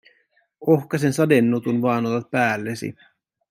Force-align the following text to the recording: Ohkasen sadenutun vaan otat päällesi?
Ohkasen 0.75 1.13
sadenutun 1.13 1.81
vaan 1.81 2.05
otat 2.05 2.31
päällesi? 2.31 2.95